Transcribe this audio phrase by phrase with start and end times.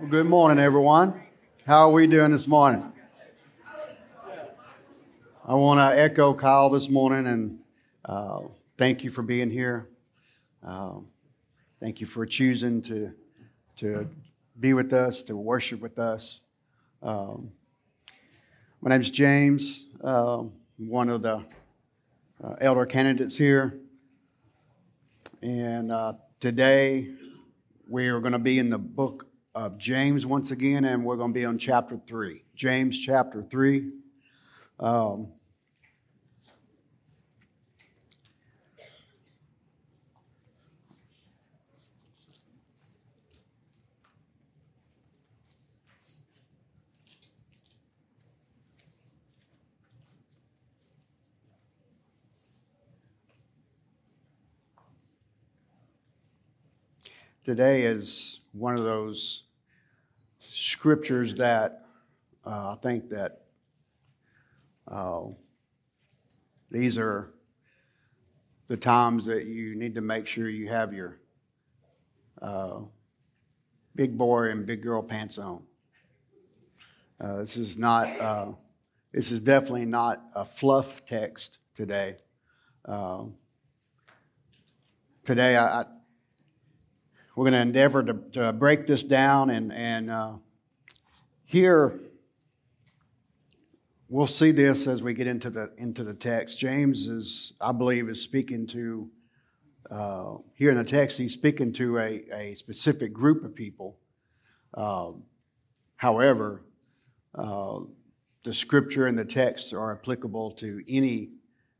[0.00, 1.22] Well, good morning, everyone.
[1.64, 2.92] How are we doing this morning?
[5.46, 7.60] I want to echo Kyle this morning and
[8.04, 8.40] uh,
[8.76, 9.88] thank you for being here.
[10.66, 10.94] Uh,
[11.78, 13.12] thank you for choosing to,
[13.76, 14.10] to
[14.58, 16.40] be with us, to worship with us.
[17.00, 17.52] Um,
[18.80, 20.42] my name is James, uh,
[20.76, 21.44] one of the
[22.42, 23.78] uh, elder candidates here.
[25.40, 27.14] And uh, today
[27.88, 31.32] we are going to be in the book of James once again, and we're going
[31.32, 32.42] to be on chapter 3.
[32.56, 33.92] James chapter 3.
[34.80, 35.28] Um,
[57.44, 59.43] today is one of those
[60.56, 61.84] scriptures that
[62.46, 63.40] uh, I think that
[64.86, 65.22] uh,
[66.70, 67.34] these are
[68.68, 71.18] the times that you need to make sure you have your
[72.40, 72.82] uh,
[73.96, 75.64] big boy and big girl pants on.
[77.20, 78.08] Uh, this is not.
[78.20, 78.52] Uh,
[79.12, 82.16] this is definitely not a fluff text today.
[82.84, 83.24] Uh,
[85.24, 85.84] today, I, I
[87.34, 90.34] we're going to endeavor to, to, break this down and, and uh,
[91.44, 92.00] here
[94.08, 96.60] we'll see this as we get into the into the text.
[96.60, 99.10] James is i believe is speaking to
[99.90, 103.98] uh, here in the text he's speaking to a, a specific group of people.
[104.74, 105.24] Um,
[105.96, 106.64] however
[107.34, 107.80] uh,
[108.44, 111.30] the scripture and the text are applicable to any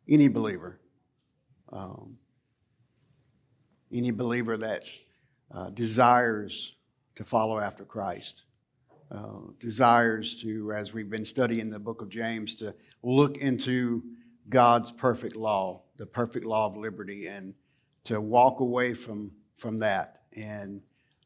[0.09, 0.81] any believer.
[1.71, 2.19] Um,
[3.93, 4.89] any believer that
[5.53, 6.77] uh, desires
[7.17, 8.45] to follow after Christ,
[9.11, 14.03] uh, desires to, as we've been studying the book of James, to look into
[14.49, 17.55] God's perfect law, the perfect law of liberty, and
[18.05, 20.83] to walk away from, from that and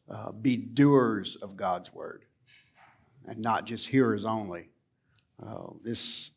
[0.09, 2.25] uh, be doers of God's word
[3.26, 4.71] and not just hearers only.
[5.41, 6.32] Uh, this,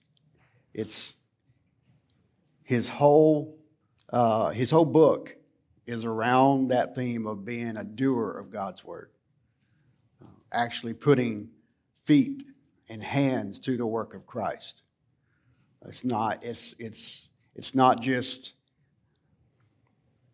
[0.73, 1.15] it's
[2.63, 3.57] his whole,
[4.11, 5.35] uh, his whole book
[5.85, 9.09] is around that theme of being a doer of God's word,
[10.51, 11.49] actually putting
[12.05, 12.43] feet
[12.89, 14.83] and hands to the work of Christ.
[15.87, 18.53] It's not, it's, it's, it's not just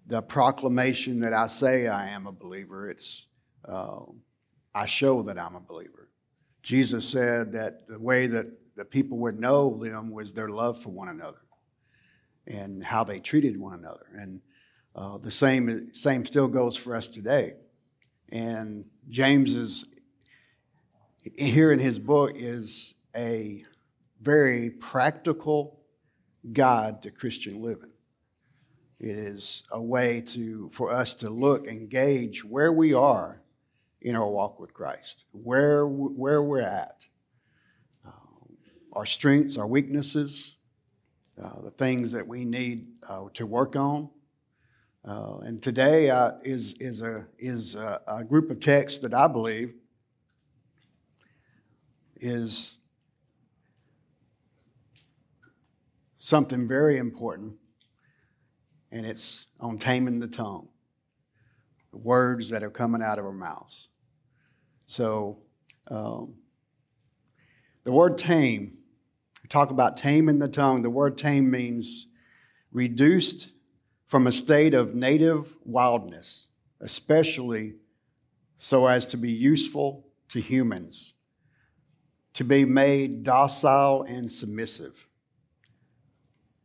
[0.05, 3.27] the proclamation that I say I am a believer, it's
[3.67, 3.99] uh,
[4.73, 6.09] I show that I'm a believer.
[6.63, 10.89] Jesus said that the way that the people would know them was their love for
[10.89, 11.41] one another
[12.45, 14.05] and how they treated one another.
[14.17, 14.41] And
[14.97, 17.53] uh, the same, same still goes for us today.
[18.29, 19.93] And James is,
[21.37, 23.63] here in his book, is a
[24.19, 25.79] very practical
[26.51, 27.91] guide to Christian living.
[28.99, 33.43] It is a way to, for us to look and gauge where we are
[34.01, 37.05] in our walk with Christ, where, where we're at,
[38.03, 38.09] uh,
[38.93, 40.55] our strengths, our weaknesses,
[41.41, 44.09] uh, the things that we need uh, to work on,
[45.07, 49.28] uh, and today uh, is, is, a, is a, a, group of texts that I
[49.28, 49.73] believe
[52.18, 52.75] is
[56.18, 57.53] something very important,
[58.91, 60.68] and it's on taming the tongue,
[61.91, 63.88] the words that are coming out of our mouths.
[64.88, 65.38] So,
[65.89, 66.34] um,
[67.85, 68.78] the word tame,
[69.41, 70.81] we talk about taming the tongue.
[70.81, 72.07] The word tame means
[72.74, 73.53] reduced
[74.07, 76.47] from a state of native wildness,
[76.79, 77.75] especially
[78.57, 81.13] so as to be useful to humans,
[82.34, 85.07] to be made docile and submissive.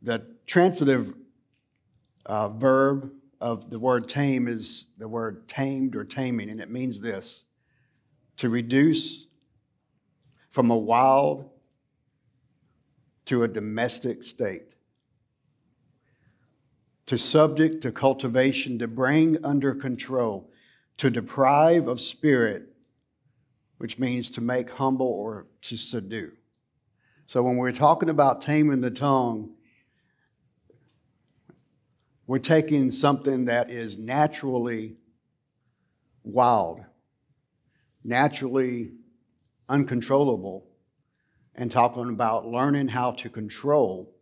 [0.00, 1.14] The transitive
[2.24, 7.00] uh, verb of the word tame is the word tamed or taming, and it means
[7.00, 7.44] this
[8.36, 9.26] to reduce
[10.50, 11.50] from a wild
[13.24, 14.76] to a domestic state
[17.06, 20.50] to subject to cultivation, to bring under control,
[20.98, 22.68] to deprive of spirit,
[23.78, 26.32] which means to make humble or to subdue.
[27.26, 29.54] So when we're talking about taming the tongue,
[32.26, 34.96] we're taking something that is naturally
[36.22, 36.84] wild,
[38.04, 38.92] naturally
[39.68, 40.66] uncontrollable,
[41.54, 44.14] and talking about learning how to control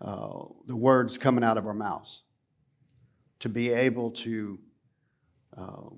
[0.00, 2.22] uh, the words coming out of our mouths,
[3.40, 4.58] to be able to
[5.56, 5.90] uh,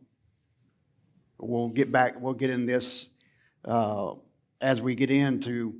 [1.38, 3.08] We'll get back, we'll get in this
[3.64, 4.14] uh,
[4.60, 5.74] as we get into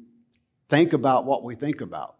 [0.68, 2.16] think about what we think about.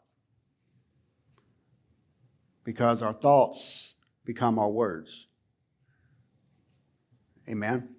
[2.65, 3.95] Because our thoughts
[4.25, 5.29] become our words.
[7.49, 7.95] Amen.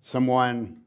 [0.00, 0.82] Someone,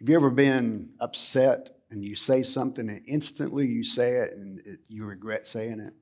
[0.00, 4.58] have you ever been upset and you say something and instantly you say it and
[4.64, 5.92] it, you regret saying it?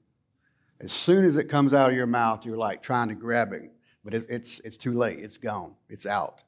[0.80, 3.72] As soon as it comes out of your mouth, you're like trying to grab it,
[4.04, 5.18] but it's, it's, it's too late.
[5.18, 5.74] It's gone.
[5.88, 6.42] It's out.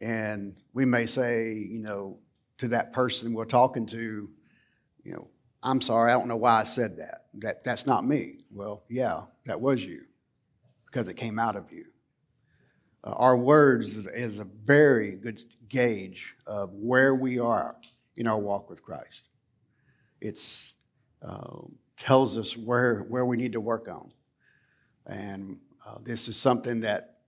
[0.00, 2.18] And we may say, you know,
[2.58, 4.30] to that person we're talking to,
[5.04, 5.28] you know,
[5.62, 7.26] I'm sorry, I don't know why I said that.
[7.34, 8.38] That that's not me.
[8.50, 10.04] Well, yeah, that was you
[10.86, 11.84] because it came out of you.
[13.04, 17.76] Uh, our words is, is, a very good gauge of where we are
[18.16, 19.28] in our walk with Christ.
[20.20, 20.74] It's
[21.20, 21.62] uh,
[21.96, 24.12] tells us where, where we need to work on.
[25.06, 27.18] And uh, this is something that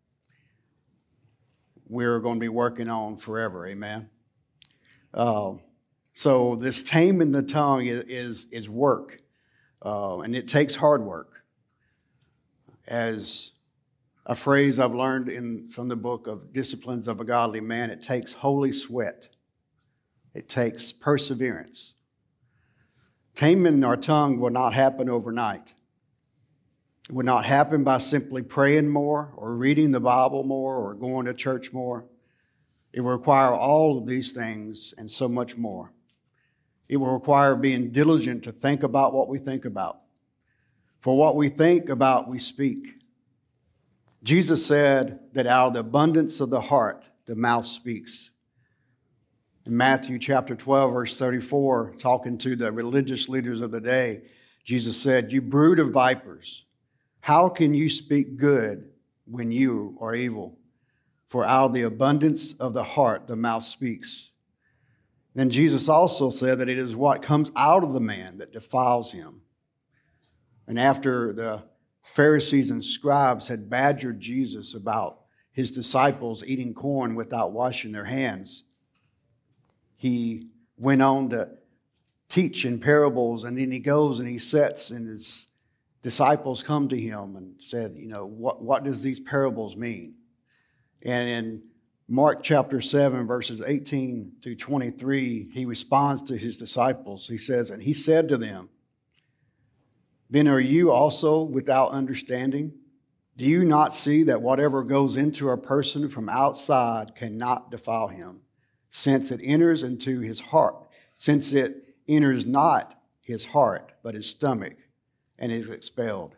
[1.88, 3.66] we're going to be working on forever.
[3.66, 4.10] Amen.
[5.12, 5.54] Uh,
[6.12, 9.20] so this taming the tongue is, is, is work,
[9.84, 11.42] uh, and it takes hard work.
[12.86, 13.52] As
[14.26, 18.02] a phrase I've learned in, from the book of Disciplines of a Godly Man, it
[18.02, 19.28] takes holy sweat.
[20.32, 21.94] It takes perseverance.
[23.34, 25.74] Taming our tongue will not happen overnight.
[27.08, 31.26] It will not happen by simply praying more or reading the Bible more or going
[31.26, 32.06] to church more.
[32.92, 35.92] It will require all of these things and so much more.
[36.88, 40.00] It will require being diligent to think about what we think about.
[41.00, 43.03] For what we think about, we speak.
[44.24, 48.30] Jesus said that out of the abundance of the heart, the mouth speaks.
[49.66, 54.22] In Matthew chapter 12, verse 34, talking to the religious leaders of the day,
[54.64, 56.64] Jesus said, You brood of vipers,
[57.20, 58.88] how can you speak good
[59.26, 60.58] when you are evil?
[61.28, 64.30] For out of the abundance of the heart, the mouth speaks.
[65.34, 69.12] Then Jesus also said that it is what comes out of the man that defiles
[69.12, 69.42] him.
[70.66, 71.64] And after the
[72.04, 75.20] Pharisees and scribes had badgered Jesus about
[75.50, 78.64] his disciples eating corn without washing their hands,
[79.96, 81.48] he went on to
[82.28, 85.46] teach in parables, and then he goes and he sits, and his
[86.02, 90.14] disciples come to him and said, You know, what, what does these parables mean?
[91.02, 91.62] And in
[92.06, 97.28] Mark chapter 7, verses 18 to 23, he responds to his disciples.
[97.28, 98.68] He says, And he said to them,
[100.34, 102.72] Then are you also without understanding?
[103.36, 108.40] Do you not see that whatever goes into a person from outside cannot defile him?
[108.96, 110.76] since it enters into his heart,
[111.16, 114.76] since it enters not his heart, but his stomach,
[115.36, 116.36] and is expelled.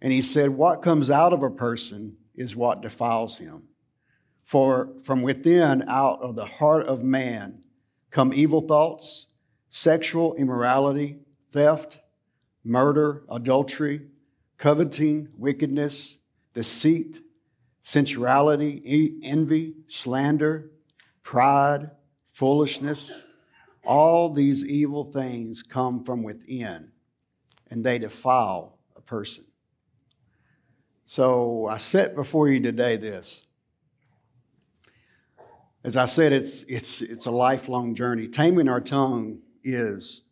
[0.00, 3.64] And he said, What comes out of a person is what defiles him.
[4.46, 7.62] For from within, out of the heart of man,
[8.10, 9.26] come evil thoughts,
[9.68, 11.18] sexual immorality,
[11.50, 11.98] theft,
[12.66, 14.08] murder, adultery,
[14.58, 16.16] coveting, wickedness,
[16.52, 17.20] deceit,
[17.82, 20.70] sensuality, envy, slander
[21.26, 21.90] pride,
[22.30, 23.20] foolishness,
[23.84, 26.92] all these evil things come from within
[27.68, 29.44] and they defile a person.
[31.04, 33.44] So I set before you today this.
[35.82, 38.28] As I said, it's, it's, it's a lifelong journey.
[38.28, 40.22] Taming our tongue is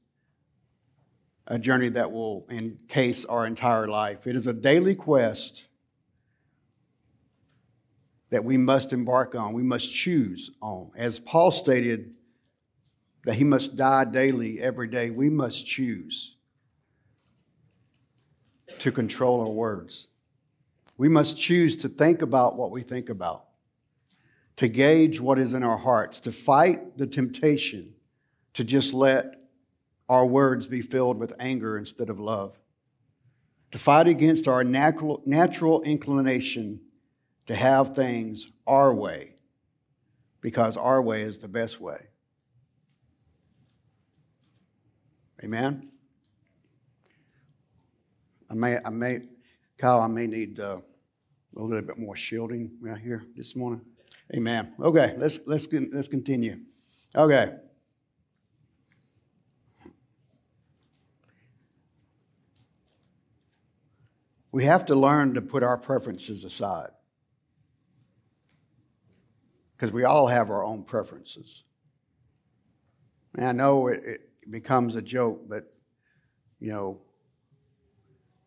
[1.46, 4.26] a journey that will encase our entire life.
[4.26, 5.64] It is a daily quest
[8.30, 10.90] that we must embark on, we must choose on.
[10.96, 12.14] As Paul stated,
[13.24, 16.36] that he must die daily, every day, we must choose
[18.80, 20.08] to control our words.
[20.98, 23.44] We must choose to think about what we think about,
[24.56, 27.94] to gauge what is in our hearts, to fight the temptation
[28.54, 29.43] to just let
[30.08, 32.58] our words be filled with anger instead of love,
[33.70, 36.80] to fight against our natural, inclination
[37.46, 39.34] to have things our way
[40.40, 42.06] because our way is the best way.
[45.42, 45.90] Amen?
[48.50, 49.18] I may, I may,
[49.78, 50.78] Kyle, I may need uh,
[51.56, 53.80] a little bit more shielding right here this morning.
[54.34, 54.74] Amen.
[54.80, 56.60] Okay, let's let's let's continue.
[57.14, 57.54] Okay.
[64.54, 66.90] We have to learn to put our preferences aside
[69.72, 71.64] because we all have our own preferences.
[73.34, 75.74] And I know it, it becomes a joke, but
[76.60, 77.00] you know,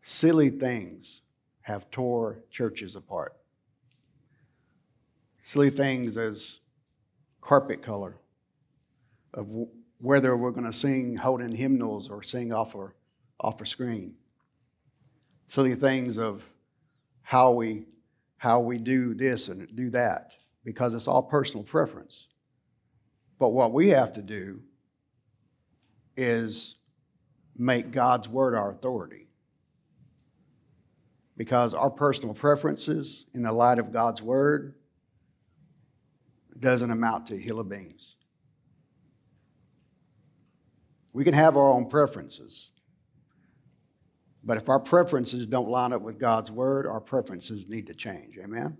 [0.01, 1.23] silly things
[1.63, 3.35] have tore churches apart.
[5.41, 6.61] Silly things as
[7.41, 8.15] carpet color,
[9.33, 9.51] of
[9.97, 12.93] whether we're going to sing holding hymnals or sing off a,
[13.41, 14.15] off a screen.
[15.47, 16.49] Silly things of
[17.21, 17.85] how we,
[18.37, 22.27] how we do this and do that, because it's all personal preference.
[23.39, 24.61] But what we have to do
[26.15, 26.75] is
[27.55, 29.27] make God's word our authority.
[31.35, 34.73] Because our personal preferences in the light of God's word
[36.59, 38.15] doesn't amount to hill of beans.
[41.13, 42.71] We can have our own preferences.
[44.47, 48.37] But if our preferences don't line up with God's word, our preferences need to change.
[48.37, 48.77] Amen?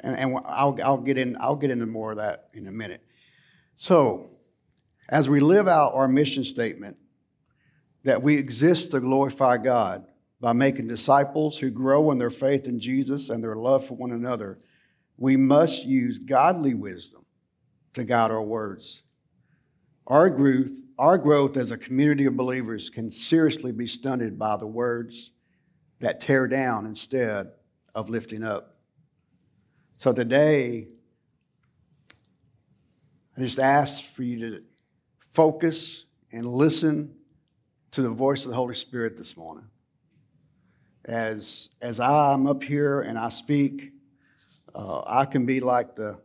[0.00, 3.02] And, and I'll, I'll, get in, I'll get into more of that in a minute.
[3.76, 4.30] So,
[5.10, 6.96] as we live out our mission statement,
[8.04, 10.06] that we exist to glorify God
[10.40, 14.12] by making disciples who grow in their faith in Jesus and their love for one
[14.12, 14.60] another,
[15.18, 17.26] we must use godly wisdom
[17.92, 19.02] to guide our words.
[20.08, 24.66] Our growth, our growth as a community of believers can seriously be stunted by the
[24.66, 25.32] words
[26.00, 27.52] that tear down instead
[27.94, 28.78] of lifting up.
[29.98, 30.88] So today,
[33.36, 34.62] I just ask for you to
[35.30, 37.14] focus and listen
[37.90, 39.66] to the voice of the Holy Spirit this morning.
[41.04, 43.92] As, as I'm up here and I speak,
[44.74, 46.18] uh, I can be like the,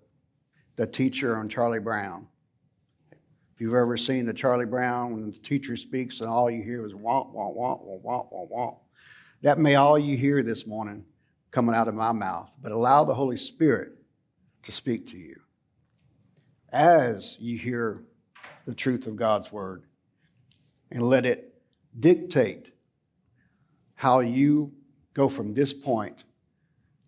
[0.78, 2.28] the teacher on Charlie Brown.
[3.54, 6.86] If you've ever seen the Charlie Brown, when the teacher speaks and all you hear
[6.86, 8.78] is womp, womp, womp, womp, womp, womp, womp.
[9.42, 11.06] That may all you hear this morning
[11.52, 13.90] coming out of my mouth, but allow the Holy Spirit
[14.64, 15.40] to speak to you
[16.72, 18.04] as you hear
[18.66, 19.84] the truth of God's word
[20.92, 21.54] and let it
[22.00, 22.74] dictate
[23.96, 24.74] how you
[25.14, 26.24] go from this point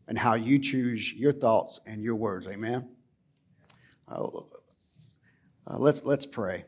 [0.07, 2.47] and how you choose your thoughts and your words.
[2.47, 2.87] Amen.
[5.67, 6.65] Uh, let's, let's pray.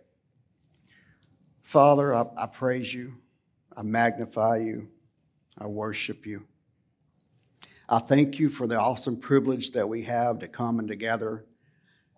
[1.61, 3.15] Father, I, I praise you.
[3.75, 4.87] I magnify you.
[5.59, 6.45] I worship you.
[7.89, 11.45] I thank you for the awesome privilege that we have to come and together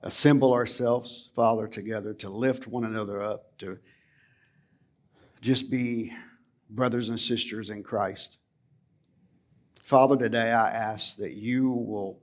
[0.02, 3.78] assemble ourselves, Father, together to lift one another up, to
[5.42, 6.14] just be
[6.70, 8.38] brothers and sisters in Christ.
[9.84, 12.22] Father, today I ask that you will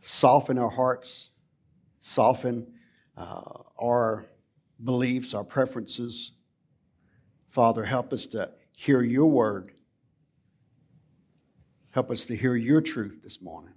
[0.00, 1.30] soften our hearts,
[2.00, 2.72] soften
[3.16, 3.42] uh,
[3.78, 4.26] our
[4.82, 6.32] beliefs, our preferences.
[7.50, 9.74] Father, help us to hear your word
[11.94, 13.72] Help us to hear your truth this morning.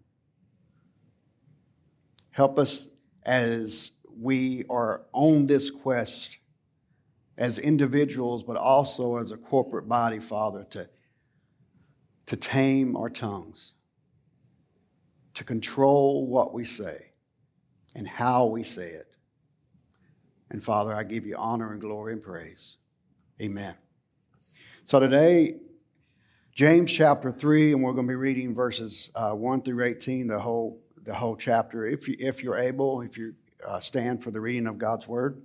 [2.31, 2.89] Help us
[3.21, 6.37] as we are on this quest
[7.37, 10.89] as individuals, but also as a corporate body, Father, to,
[12.25, 13.75] to tame our tongues,
[15.35, 17.11] to control what we say
[17.93, 19.06] and how we say it.
[20.49, 22.77] And Father, I give you honor and glory and praise.
[23.41, 23.75] Amen.
[24.83, 25.59] So today,
[26.53, 30.39] James chapter 3, and we're going to be reading verses uh, 1 through 18, the
[30.39, 31.85] whole, the whole chapter.
[31.85, 33.35] If, you, if you're able, if you
[33.65, 35.41] uh, stand for the reading of God's word.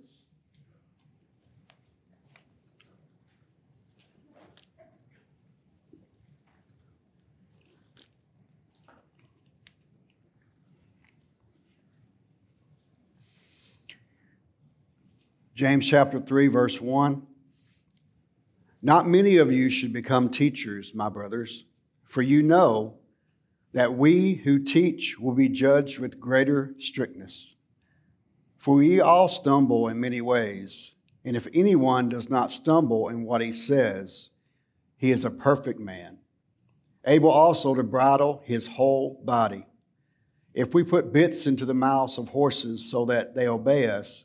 [15.55, 17.27] James chapter 3, verse 1.
[18.81, 21.67] Not many of you should become teachers, my brothers,
[22.05, 22.95] for you know
[23.75, 27.57] that we who teach will be judged with greater strictness.
[28.57, 33.43] For we all stumble in many ways, and if anyone does not stumble in what
[33.43, 34.31] he says,
[34.97, 36.19] he is a perfect man,
[37.07, 39.67] able also to bridle his whole body.
[40.55, 44.25] If we put bits into the mouths of horses so that they obey us,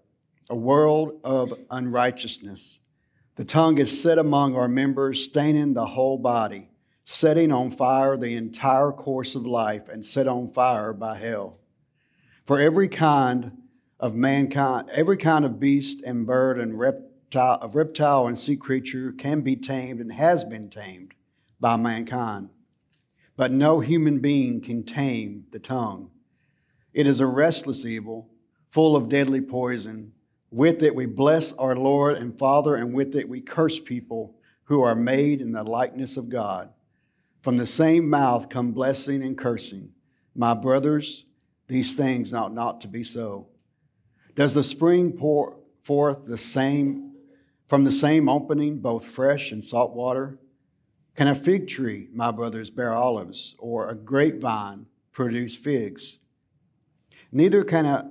[0.49, 2.79] a world of unrighteousness.
[3.35, 6.69] The tongue is set among our members, staining the whole body,
[7.03, 11.59] setting on fire the entire course of life, and set on fire by hell.
[12.43, 13.63] For every kind
[13.99, 19.11] of mankind, every kind of beast and bird and reptile, a reptile and sea creature
[19.11, 21.13] can be tamed and has been tamed
[21.59, 22.49] by mankind.
[23.37, 26.11] But no human being can tame the tongue.
[26.93, 28.29] It is a restless evil,
[28.69, 30.13] full of deadly poison.
[30.51, 34.81] With it we bless our Lord and Father, and with it we curse people who
[34.81, 36.69] are made in the likeness of God.
[37.41, 39.93] From the same mouth come blessing and cursing.
[40.35, 41.25] My brothers,
[41.67, 43.47] these things ought not to be so.
[44.35, 47.13] Does the spring pour forth the same
[47.67, 50.37] from the same opening, both fresh and salt water?
[51.15, 56.19] Can a fig tree, my brothers, bear olives, or a grapevine produce figs?
[57.31, 58.10] Neither can a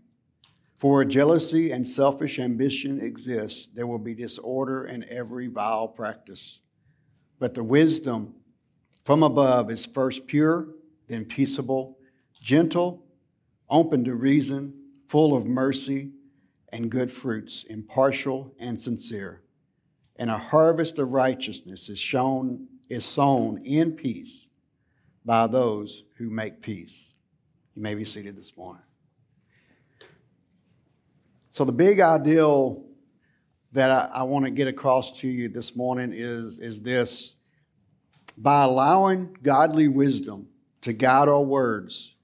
[0.81, 6.61] For jealousy and selfish ambition exist, there will be disorder and every vile practice.
[7.37, 8.33] But the wisdom
[9.05, 10.69] from above is first pure,
[11.05, 11.99] then peaceable,
[12.33, 13.05] gentle,
[13.69, 14.73] open to reason,
[15.05, 16.13] full of mercy
[16.73, 19.43] and good fruits, impartial and sincere.
[20.15, 24.47] And a harvest of righteousness is shown is sown in peace
[25.23, 27.13] by those who make peace.
[27.75, 28.81] You may be seated this morning.
[31.51, 32.85] So the big ideal
[33.73, 37.35] that I, I want to get across to you this morning is, is this.
[38.37, 40.47] By allowing godly wisdom
[40.79, 42.15] to guide our words,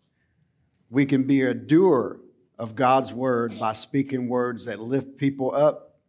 [0.90, 2.22] we can be a doer
[2.58, 6.00] of God's word by speaking words that lift people up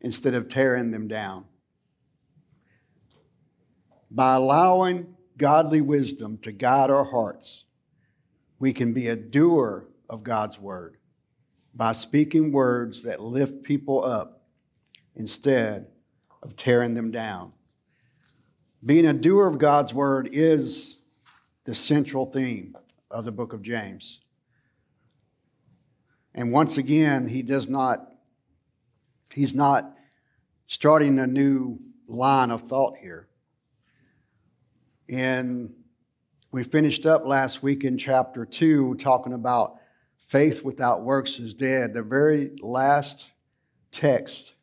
[0.00, 1.46] instead of tearing them down.
[4.08, 7.64] By allowing godly wisdom to guide our hearts,
[8.60, 10.96] we can be a doer of God's word
[11.76, 14.40] by speaking words that lift people up
[15.14, 15.86] instead
[16.42, 17.52] of tearing them down.
[18.84, 21.02] Being a doer of God's word is
[21.64, 22.74] the central theme
[23.10, 24.20] of the book of James.
[26.34, 28.12] And once again, he does not,
[29.34, 29.94] he's not
[30.66, 33.28] starting a new line of thought here.
[35.08, 35.74] And
[36.52, 39.76] we finished up last week in chapter 2 talking about
[40.26, 41.94] faith without works is dead.
[41.94, 43.28] The very last
[43.92, 44.54] text,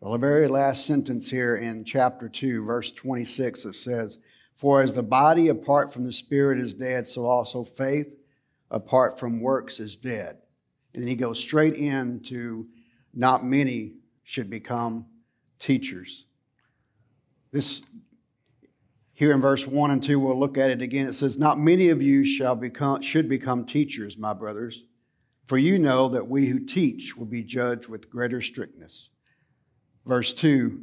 [0.00, 4.18] well, the very last sentence here in chapter 2, verse 26, it says,
[4.56, 8.16] For as the body apart from the spirit is dead, so also faith
[8.70, 10.38] apart from works is dead.
[10.92, 12.66] And then he goes straight into
[13.14, 15.06] not many should become
[15.58, 16.26] teachers.
[17.52, 17.82] This
[19.12, 21.06] here in verse 1 and 2, we'll look at it again.
[21.06, 24.84] It says, Not many of you shall become, should become teachers, my brothers,
[25.46, 29.10] for you know that we who teach will be judged with greater strictness.
[30.04, 30.82] Verse 2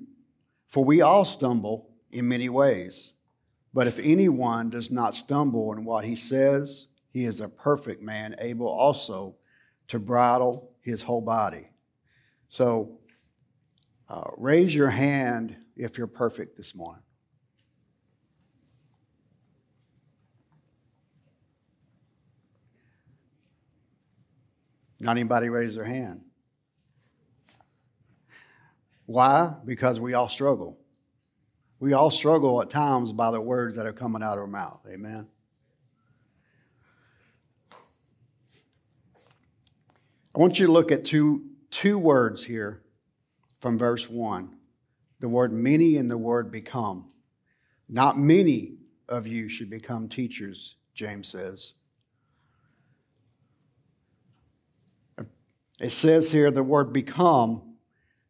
[0.70, 3.14] For we all stumble in many ways,
[3.74, 8.36] but if anyone does not stumble in what he says, he is a perfect man,
[8.40, 9.36] able also
[9.90, 11.70] to bridle his whole body.
[12.48, 13.00] So
[14.10, 17.03] uh, raise your hand if you're perfect this morning.
[25.04, 26.22] Not anybody raise their hand.
[29.06, 29.54] Why?
[29.66, 30.80] Because we all struggle.
[31.80, 34.80] We all struggle at times by the words that are coming out of our mouth.
[34.90, 35.28] Amen.
[40.34, 42.82] I want you to look at two, two words here
[43.60, 44.56] from verse 1
[45.20, 47.06] the word many and the word become.
[47.88, 48.76] Not many
[49.08, 51.74] of you should become teachers, James says.
[55.80, 57.76] It says here the word become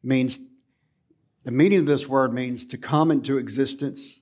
[0.01, 0.39] means,
[1.43, 4.21] the meaning of this word means to come into existence,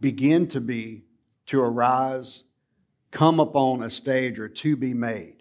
[0.00, 1.04] begin to be,
[1.46, 2.44] to arise,
[3.10, 5.36] come upon a stage, or to be made.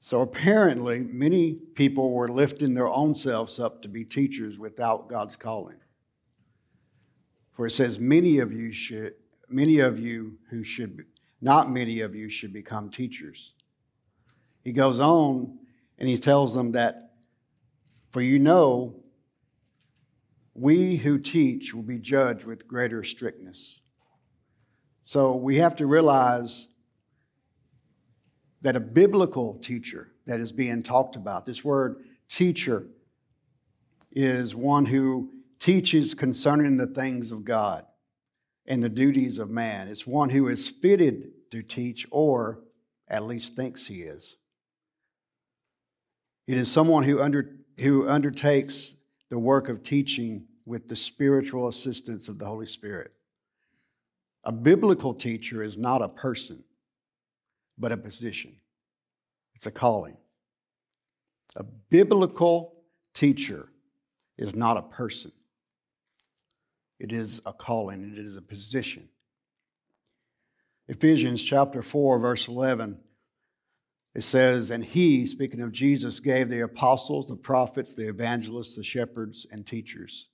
[0.00, 5.36] So apparently, many people were lifting their own selves up to be teachers without God's
[5.36, 5.76] calling.
[7.52, 9.14] For it says, many of you should,
[9.48, 11.04] many of you who should,
[11.42, 13.52] not many of you should become teachers.
[14.64, 15.58] He goes on
[15.98, 17.12] and he tells them that,
[18.10, 18.96] for you know,
[20.54, 23.80] we who teach will be judged with greater strictness.
[25.02, 26.68] So we have to realize
[28.62, 32.86] that a biblical teacher that is being talked about, this word teacher,
[34.12, 37.86] is one who teaches concerning the things of God
[38.66, 39.88] and the duties of man.
[39.88, 42.60] It's one who is fitted to teach, or
[43.08, 44.36] at least thinks he is.
[46.50, 48.96] It is someone who, under, who undertakes
[49.28, 53.12] the work of teaching with the spiritual assistance of the Holy Spirit.
[54.42, 56.64] A biblical teacher is not a person,
[57.78, 58.56] but a position.
[59.54, 60.16] It's a calling.
[61.54, 62.82] A biblical
[63.14, 63.68] teacher
[64.36, 65.30] is not a person,
[66.98, 69.08] it is a calling, it is a position.
[70.88, 72.98] Ephesians chapter 4, verse 11,
[74.14, 78.84] it says, And he, speaking of Jesus, gave the apostles, the prophets, the evangelists, the
[78.84, 80.28] shepherds, and teachers.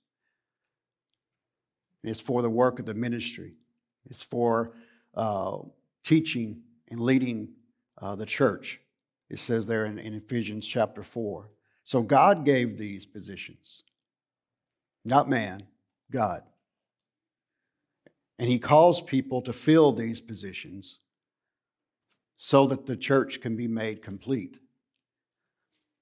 [2.03, 3.55] It's for the work of the ministry,
[4.05, 4.73] it's for
[5.13, 5.57] uh,
[6.03, 7.49] teaching and leading
[8.01, 8.79] uh, the church.
[9.29, 11.49] It says there in, in Ephesians chapter 4.
[11.83, 13.83] So God gave these positions,
[15.03, 15.61] not man,
[16.11, 16.43] God.
[18.39, 20.99] And He calls people to fill these positions
[22.37, 24.59] so that the church can be made complete.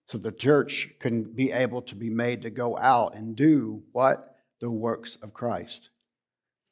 [0.07, 4.35] So the church can be able to be made to go out and do what?
[4.59, 5.89] The works of Christ.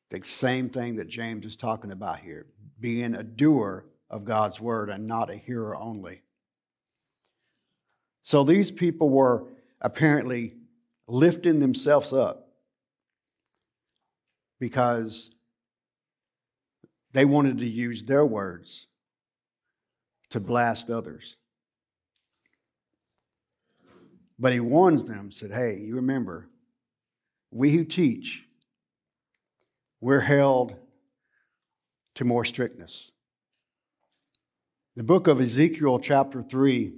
[0.10, 2.46] The same thing that James is talking about here
[2.80, 6.22] being a doer of God's word and not a hearer only.
[8.22, 9.48] So these people were
[9.82, 10.54] apparently
[11.08, 12.48] lifting themselves up
[14.60, 15.32] because
[17.12, 18.88] they wanted to use their words
[20.34, 21.38] to blast others.
[24.40, 26.50] But he warns them, said, Hey, you remember,
[27.52, 28.44] we who teach,
[30.02, 30.74] we're held
[32.16, 33.12] to more strictness.
[34.96, 36.94] The book of Ezekiel, chapter 3,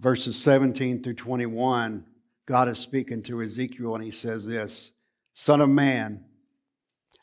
[0.00, 2.06] verses 17 through 21,
[2.44, 4.90] God is speaking to Ezekiel and he says this
[5.32, 6.24] Son of man,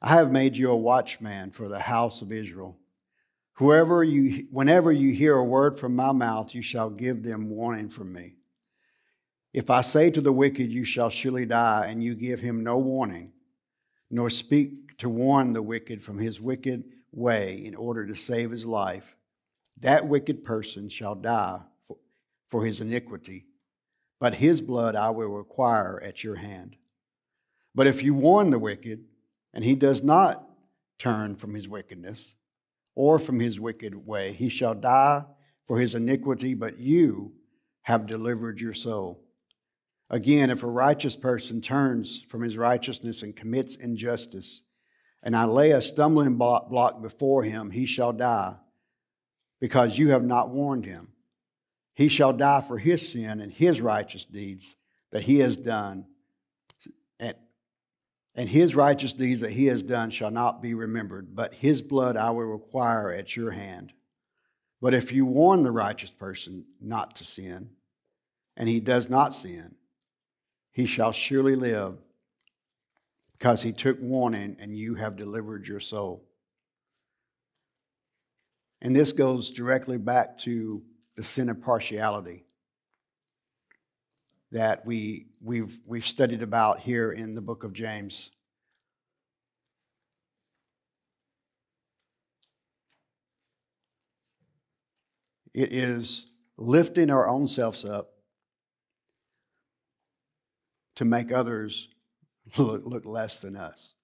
[0.01, 2.77] I have made you a watchman for the house of Israel.
[3.57, 7.89] Whoever you, whenever you hear a word from my mouth, you shall give them warning
[7.89, 8.35] from me.
[9.53, 12.79] If I say to the wicked, You shall surely die, and you give him no
[12.79, 13.33] warning,
[14.09, 18.65] nor speak to warn the wicked from his wicked way in order to save his
[18.65, 19.15] life,
[19.79, 21.61] that wicked person shall die
[22.47, 23.45] for his iniquity,
[24.19, 26.75] but his blood I will require at your hand.
[27.75, 29.05] But if you warn the wicked,
[29.53, 30.49] and he does not
[30.97, 32.35] turn from his wickedness
[32.95, 35.25] or from his wicked way, he shall die
[35.65, 37.34] for his iniquity, but you
[37.84, 39.23] have delivered your soul.
[40.10, 44.62] Again, if a righteous person turns from his righteousness and commits injustice,
[45.23, 48.58] and I lay a stumbling block before him, he shall die,
[49.60, 51.13] because you have not warned him.
[51.93, 54.75] He shall die for his sin and his righteous deeds
[55.12, 56.08] that he has done.
[58.36, 62.17] And, his righteous deeds that he has done shall not be remembered, but his blood
[62.17, 63.93] I will require at your hand.
[64.82, 67.69] But if you warn the righteous person not to sin,
[68.58, 69.76] and he does not sin,
[70.72, 72.00] he shall surely live,
[73.38, 76.26] because he took warning and you have delivered your soul.
[78.82, 80.84] And this goes directly back to
[81.15, 82.46] the sin of partiality
[84.53, 88.29] that we, we've, we've studied about here in the book of James.
[95.55, 98.11] It is lifting our own selves up
[100.97, 101.89] to make others
[102.59, 103.95] look, look less than us.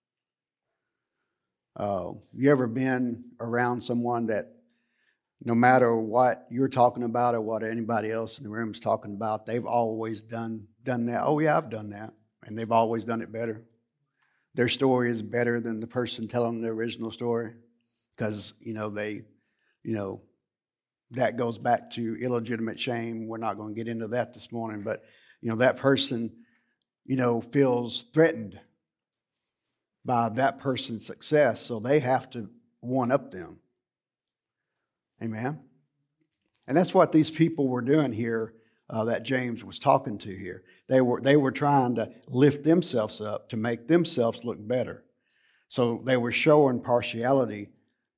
[1.76, 4.48] Uh, you ever been around someone that
[5.42, 9.14] no matter what you're talking about or what anybody else in the room is talking
[9.14, 11.24] about, they've always done done that.
[11.24, 13.64] Oh yeah, I've done that, and they've always done it better.
[14.56, 17.54] Their story is better than the person telling the original story,
[18.16, 19.22] because you know they,
[19.84, 20.22] you know,
[21.12, 23.28] that goes back to illegitimate shame.
[23.28, 25.04] We're not going to get into that this morning, but
[25.42, 26.36] you know that person,
[27.06, 28.60] you know, feels threatened
[30.04, 32.50] by that person's success, so they have to
[32.82, 33.60] one up them
[35.22, 35.60] Amen.
[36.68, 38.54] And that's what these people were doing here
[38.90, 40.64] uh, that James was talking to here.
[40.88, 45.04] They were, they were trying to lift themselves up to make themselves look better.
[45.68, 47.70] So they were showing partiality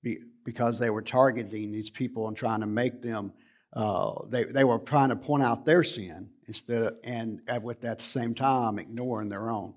[0.04, 3.34] be, because they were targeting these people and trying to make them,
[3.74, 8.00] uh, they, they were trying to point out their sin instead of, and with at
[8.00, 9.74] the same time ignoring their own.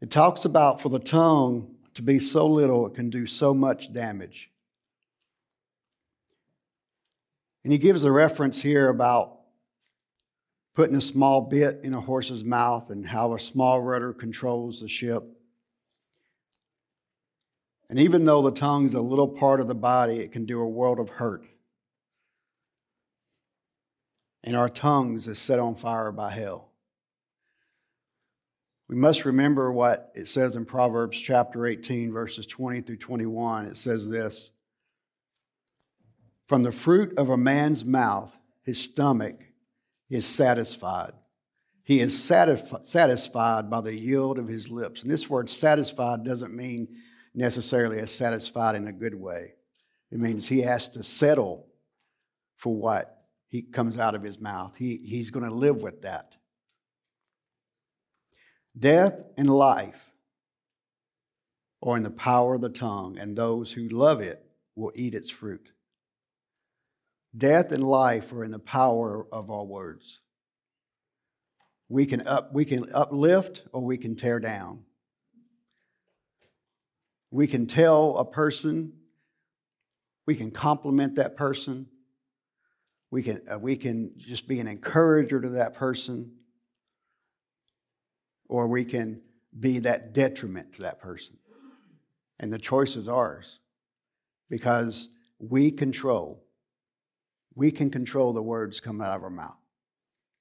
[0.00, 3.92] It talks about for the tongue to be so little, it can do so much
[3.92, 4.50] damage.
[7.64, 9.38] And he gives a reference here about
[10.74, 14.88] putting a small bit in a horse's mouth and how a small rudder controls the
[14.88, 15.24] ship.
[17.88, 20.60] And even though the tongue is a little part of the body, it can do
[20.60, 21.44] a world of hurt.
[24.42, 26.71] And our tongues is set on fire by hell.
[28.92, 33.64] We must remember what it says in Proverbs chapter 18, verses 20 through 21.
[33.64, 34.50] It says this
[36.46, 39.44] From the fruit of a man's mouth, his stomach
[40.10, 41.12] is satisfied.
[41.82, 45.00] He is satisfied by the yield of his lips.
[45.00, 46.88] And this word satisfied doesn't mean
[47.34, 49.54] necessarily as satisfied in a good way.
[50.10, 51.66] It means he has to settle
[52.58, 54.76] for what he comes out of his mouth.
[54.76, 56.36] He, he's going to live with that.
[58.78, 60.12] Death and life
[61.82, 65.30] are in the power of the tongue, and those who love it will eat its
[65.30, 65.72] fruit.
[67.36, 70.20] Death and life are in the power of our words.
[71.88, 74.84] We can, up, we can uplift or we can tear down.
[77.30, 78.92] We can tell a person,
[80.26, 81.88] we can compliment that person,
[83.10, 86.32] we can, uh, we can just be an encourager to that person,
[88.52, 89.18] or we can
[89.58, 91.38] be that detriment to that person.
[92.38, 93.60] And the choice is ours
[94.50, 96.44] because we control,
[97.54, 99.56] we can control the words coming out of our mouth.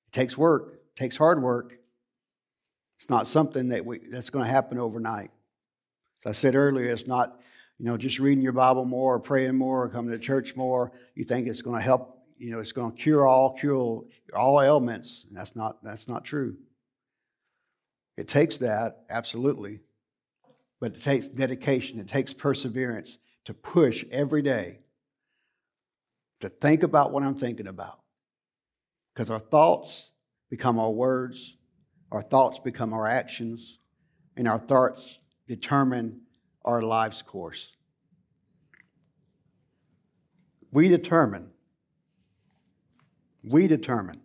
[0.07, 1.77] It takes work, it takes hard work.
[2.99, 5.31] It's not something that we, that's going to happen overnight.
[6.25, 7.39] As I said earlier, it's not,
[7.79, 10.91] you know, just reading your Bible more or praying more or coming to church more.
[11.15, 14.03] You think it's going to help, you know, it's going to cure all, cure
[14.35, 15.25] all ailments.
[15.29, 16.57] And that's not, that's not true.
[18.17, 19.81] It takes that, absolutely.
[20.79, 24.79] But it takes dedication, it takes perseverance to push every day
[26.39, 27.99] to think about what I'm thinking about.
[29.13, 30.11] Because our thoughts
[30.49, 31.57] become our words,
[32.11, 33.79] our thoughts become our actions,
[34.35, 36.21] and our thoughts determine
[36.65, 37.75] our life's course.
[40.71, 41.51] We determine.
[43.43, 44.20] We determine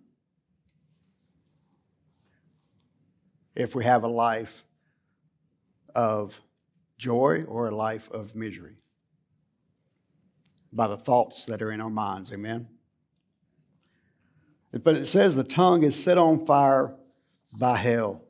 [3.56, 4.64] if we have a life
[5.94, 6.40] of
[6.98, 8.76] joy or a life of misery
[10.72, 12.32] by the thoughts that are in our minds.
[12.32, 12.68] Amen.
[14.72, 16.94] But it says the tongue is set on fire
[17.58, 18.22] by hell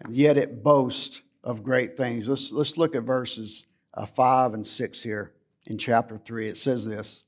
[0.00, 2.28] and yet it boasts of great things.
[2.28, 5.32] Let's, let's look at verses uh, 5 and 6 here
[5.66, 6.48] in chapter 3.
[6.48, 7.24] It says this.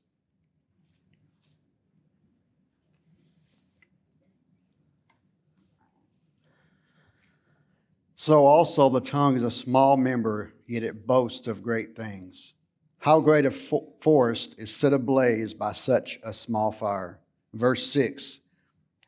[8.25, 12.55] So also the tongue is a small member, yet it boasts of great things.
[13.01, 17.19] How great a fo- forest is set ablaze by such a small fire.
[17.53, 18.39] Verse 6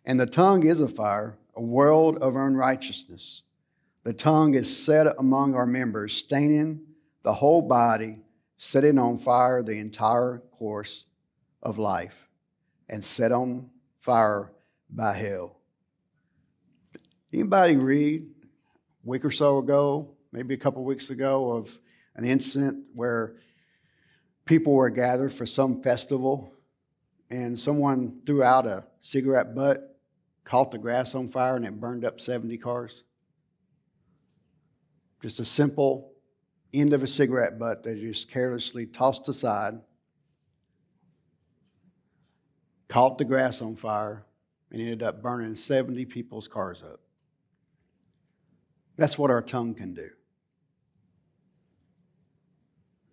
[0.06, 3.42] And the tongue is a fire, a world of unrighteousness.
[4.04, 6.82] The tongue is set among our members, staining
[7.24, 8.20] the whole body,
[8.56, 11.08] setting on fire the entire course
[11.64, 12.30] of life,
[12.88, 14.52] and set on fire
[14.92, 15.58] by hell.
[17.34, 18.37] Anybody read
[19.08, 21.80] week or so ago, maybe a couple weeks ago, of
[22.16, 23.36] an incident where
[24.46, 26.54] people were gathered for some festival
[27.30, 30.00] and someone threw out a cigarette butt,
[30.44, 33.04] caught the grass on fire, and it burned up 70 cars?
[35.22, 36.14] Just a simple
[36.74, 39.80] end of a cigarette butt that just carelessly tossed aside,
[42.88, 44.26] caught the grass on fire,
[44.72, 47.00] and ended up burning 70 people's cars up.
[48.98, 50.10] That's what our tongue can do.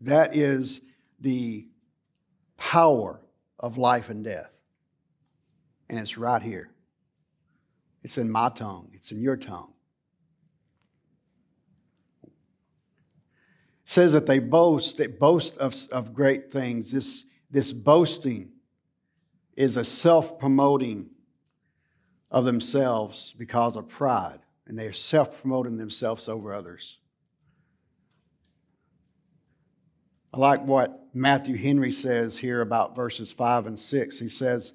[0.01, 0.81] That is
[1.21, 1.69] the
[2.57, 3.21] power
[3.59, 4.59] of life and death.
[5.89, 6.71] And it's right here.
[8.03, 9.75] It's in my tongue, it's in your tongue.
[13.85, 16.91] says that they boast, they boast of, of great things.
[16.91, 18.51] This, this boasting
[19.57, 21.11] is a self promoting
[22.31, 26.99] of themselves because of pride, and they are self promoting themselves over others.
[30.33, 34.19] I like what Matthew Henry says here about verses 5 and 6.
[34.19, 34.73] He says,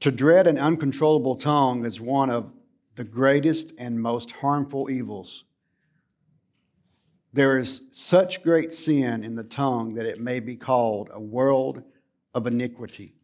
[0.00, 2.52] To dread an uncontrollable tongue is one of
[2.94, 5.44] the greatest and most harmful evils.
[7.32, 11.82] There is such great sin in the tongue that it may be called a world
[12.32, 13.14] of iniquity.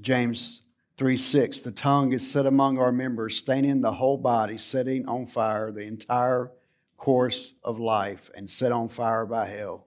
[0.00, 0.62] James
[0.96, 5.26] 3 6, the tongue is set among our members, staining the whole body, setting on
[5.26, 6.50] fire the entire
[6.96, 9.86] course of life, and set on fire by hell.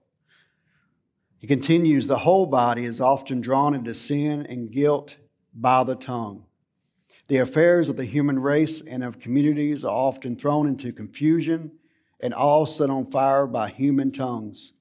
[1.38, 5.16] He continues, the whole body is often drawn into sin and guilt
[5.52, 6.44] by the tongue.
[7.26, 11.72] The affairs of the human race and of communities are often thrown into confusion
[12.20, 14.74] and all set on fire by human tongues.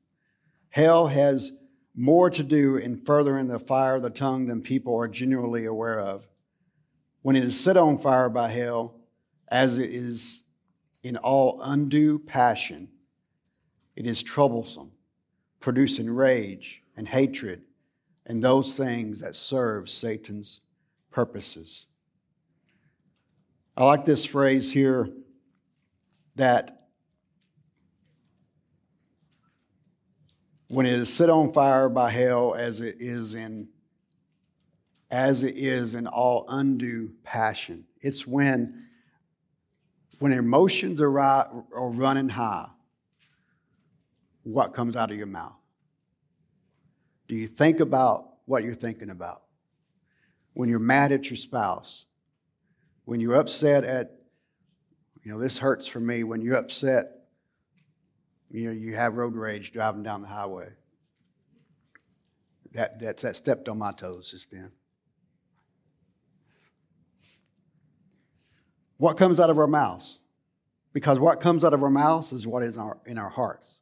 [0.70, 1.54] Hell has
[1.96, 6.00] more to do in furthering the fire of the tongue than people are generally aware
[6.00, 6.28] of.
[7.22, 8.96] When it is set on fire by hell,
[9.50, 10.44] as it is
[11.04, 12.90] in all undue passion,
[13.96, 14.92] it is troublesome,
[15.60, 17.64] producing rage and hatred
[18.30, 20.62] and those things that serve Satan's
[21.10, 21.88] purposes.
[23.76, 25.10] I like this phrase here
[26.36, 26.79] that
[30.70, 33.68] when it is set on fire by hell as it is in
[35.12, 37.86] as it is in all undue passion.
[38.00, 38.88] It's when
[40.20, 42.70] when emotions are, right, are running high
[44.44, 45.54] what comes out of your mouth?
[47.28, 49.44] Do you think about what you're thinking about?
[50.54, 52.06] When you're mad at your spouse
[53.10, 54.12] when you're upset at
[55.24, 57.19] you know this hurts for me when you're upset
[58.50, 60.70] you know, you have road rage driving down the highway.
[62.74, 64.72] That, that's, that stepped on my toes just then.
[68.98, 70.20] What comes out of our mouths?
[70.94, 73.78] Because what comes out of our mouths is what is our, in our hearts.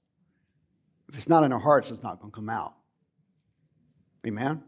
[1.09, 2.75] If it's not in our hearts, it's not going to come out.
[4.25, 4.63] Amen?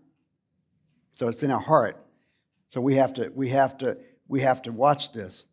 [1.13, 1.97] So it's in our heart.
[2.69, 5.45] So we have to, we have to, we have to watch this.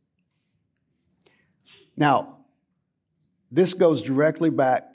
[1.97, 2.36] Now,
[3.51, 4.93] this goes directly back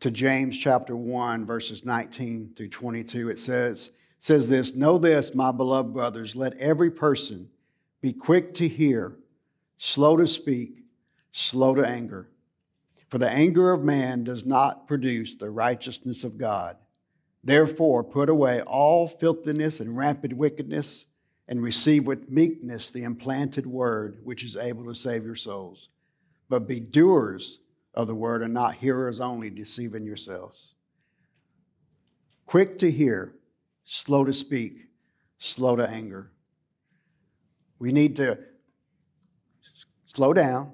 [0.00, 3.28] to James chapter 1, verses 19 through 22.
[3.28, 7.50] It says, says this Know this, my beloved brothers, let every person
[8.00, 9.16] be quick to hear,
[9.76, 10.80] slow to speak,
[11.30, 12.28] slow to anger.
[13.08, 16.78] For the anger of man does not produce the righteousness of God.
[17.44, 21.04] Therefore, put away all filthiness and rampant wickedness,
[21.46, 25.88] and receive with meekness the implanted word, which is able to save your souls
[26.52, 27.60] but be doers
[27.94, 30.74] of the word and not hearers only, deceiving yourselves.
[32.44, 33.32] Quick to hear,
[33.84, 34.88] slow to speak,
[35.38, 36.30] slow to anger.
[37.78, 38.38] We need to
[40.04, 40.72] slow down.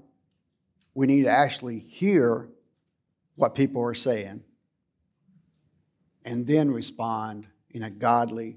[0.95, 2.49] We need to actually hear
[3.37, 4.43] what people are saying
[6.25, 8.57] and then respond in a godly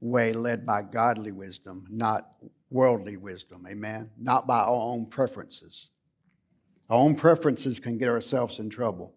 [0.00, 2.36] way, led by godly wisdom, not
[2.70, 3.66] worldly wisdom.
[3.68, 4.12] Amen?
[4.18, 5.90] Not by our own preferences.
[6.92, 9.14] Our own preferences can get ourselves in trouble.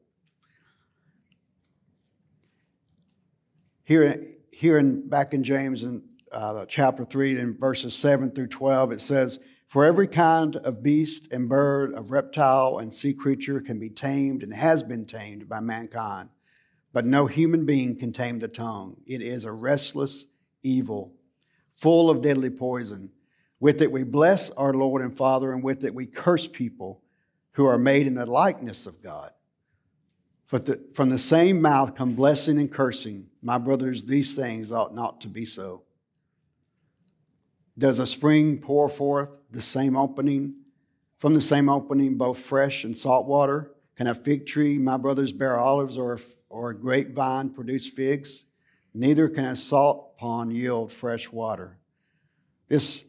[3.83, 8.93] Here, here in, back in James in uh, chapter 3, in verses 7 through 12,
[8.93, 13.77] it says, For every kind of beast and bird, of reptile and sea creature can
[13.77, 16.29] be tamed and has been tamed by mankind,
[16.93, 19.01] but no human being can tame the tongue.
[19.05, 20.27] It is a restless
[20.63, 21.13] evil,
[21.73, 23.11] full of deadly poison.
[23.59, 27.01] With it we bless our Lord and Father, and with it we curse people
[27.55, 29.31] who are made in the likeness of God.
[30.51, 33.27] But the, from the same mouth come blessing and cursing.
[33.41, 35.83] My brothers, these things ought not to be so.
[37.77, 40.55] Does a spring pour forth the same opening?
[41.19, 43.71] From the same opening, both fresh and salt water?
[43.95, 48.43] Can a fig tree, my brothers, bear olives, or, or a grapevine produce figs?
[48.93, 51.79] Neither can a salt pond yield fresh water.
[52.67, 53.05] This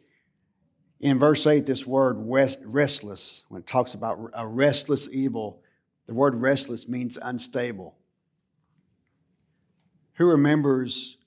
[1.01, 5.63] in verse 8, this word restless, when it talks about a restless evil,
[6.07, 7.97] the word restless means unstable.
[10.15, 11.19] Who remembers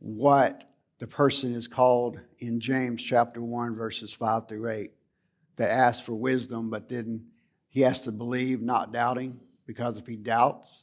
[0.00, 4.90] what the person is called in James chapter 1, verses 5 through 8,
[5.56, 7.26] that asks for wisdom, but then
[7.68, 10.82] he has to believe, not doubting, because if he doubts,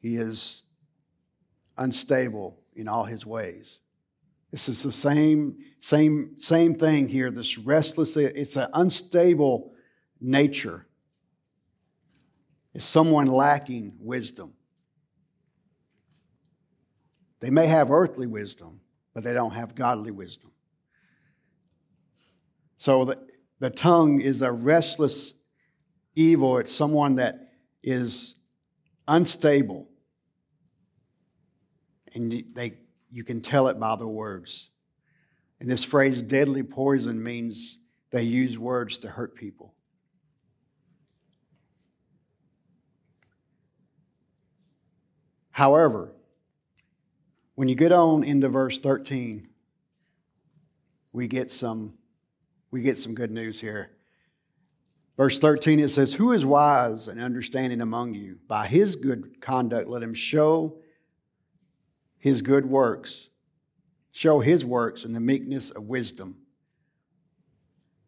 [0.00, 0.62] he is
[1.78, 3.78] unstable in all his ways.
[4.54, 7.32] This is the same, same, same thing here.
[7.32, 9.72] This restless, it's an unstable
[10.20, 10.86] nature.
[12.72, 14.52] It's someone lacking wisdom.
[17.40, 18.78] They may have earthly wisdom,
[19.12, 20.52] but they don't have godly wisdom.
[22.76, 23.18] So the,
[23.58, 25.34] the tongue is a restless
[26.14, 26.58] evil.
[26.58, 27.50] It's someone that
[27.82, 28.36] is
[29.08, 29.88] unstable.
[32.14, 32.83] And they
[33.14, 34.70] you can tell it by the words.
[35.60, 37.78] And this phrase, deadly poison, means
[38.10, 39.72] they use words to hurt people.
[45.52, 46.12] However,
[47.54, 49.48] when you get on into verse 13,
[51.12, 51.94] we get some
[52.72, 53.92] we get some good news here.
[55.16, 58.40] Verse 13 it says, Who is wise and understanding among you?
[58.48, 60.80] By his good conduct let him show
[62.24, 63.28] his good works,
[64.10, 66.38] show his works in the meekness of wisdom.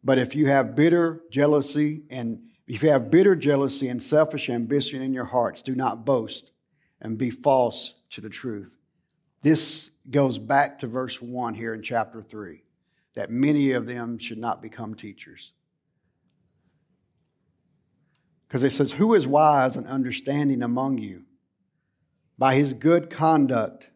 [0.03, 5.03] But if you have bitter jealousy and if you have bitter jealousy and selfish ambition
[5.03, 6.53] in your hearts, do not boast
[6.99, 8.79] and be false to the truth.
[9.43, 12.63] This goes back to verse 1 here in chapter 3
[13.17, 15.53] that many of them should not become teachers.
[18.49, 21.25] Because it says, Who is wise and understanding among you?
[22.39, 23.91] By his good conduct,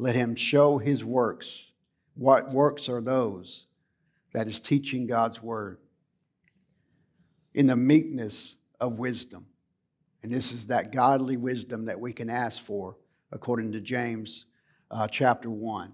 [0.00, 1.72] let him show his works.
[2.14, 3.66] What works are those?
[4.32, 5.78] That is teaching God's word
[7.52, 9.46] in the meekness of wisdom.
[10.22, 12.96] And this is that godly wisdom that we can ask for
[13.30, 14.46] according to James
[14.90, 15.92] uh, chapter 1.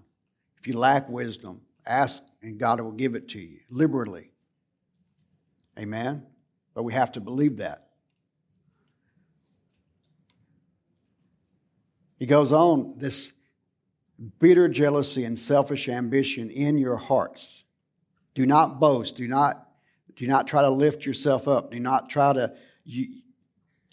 [0.57, 4.31] If you lack wisdom, ask and God will give it to you liberally.
[5.77, 6.25] Amen?
[6.73, 7.87] But we have to believe that.
[12.17, 13.33] He goes on, this
[14.39, 17.63] bitter jealousy and selfish ambition in your hearts.
[18.33, 19.17] Do not boast.
[19.17, 19.67] Do not,
[20.15, 21.71] do not try to lift yourself up.
[21.71, 22.53] Do not try to,
[22.83, 23.21] you,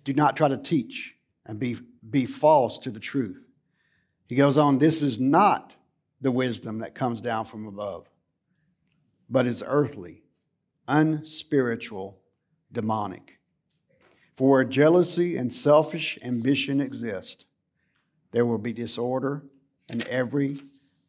[0.05, 1.15] do not try to teach
[1.47, 1.77] and be,
[2.09, 3.43] be false to the truth.
[4.29, 5.75] He goes on, this is not
[6.21, 8.09] the wisdom that comes down from above,
[9.29, 10.23] but is earthly,
[10.89, 12.19] unspiritual,
[12.73, 13.39] demonic.
[14.35, 17.45] For where jealousy and selfish ambition exist,
[18.33, 19.45] there will be disorder
[19.89, 20.59] and every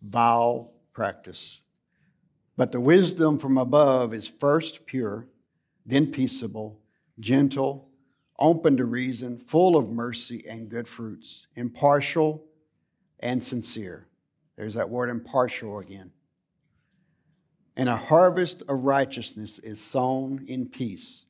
[0.02, 1.62] vile practice.
[2.58, 5.28] But the wisdom from above is first pure,
[5.86, 6.80] then peaceable,
[7.20, 7.90] gentle,
[8.40, 12.46] open to reason, full of mercy and good fruits, impartial
[13.20, 14.08] and sincere.
[14.56, 16.12] There's that word impartial again.
[17.76, 21.26] And a harvest of righteousness is sown in peace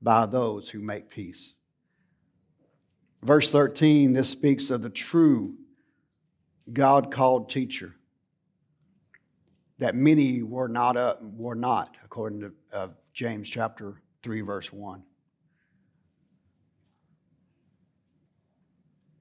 [0.00, 1.54] by those who make peace.
[3.22, 5.54] Verse 13, this speaks of the true
[6.70, 7.96] God called teacher
[9.78, 15.02] that many were not, uh, were not according to uh, James chapter 3, verse 1.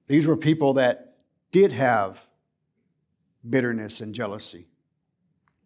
[0.08, 1.18] These were people that
[1.52, 2.28] did have
[3.50, 4.68] bitterness and jealousy